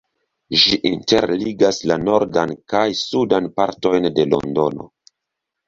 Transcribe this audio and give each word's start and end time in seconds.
Ĝi 0.61 0.79
interligas 0.91 1.83
la 1.91 1.99
nordan 2.07 2.55
kaj 2.75 2.83
sudan 3.03 3.53
partojn 3.61 4.11
de 4.19 4.29
Londono. 4.35 4.93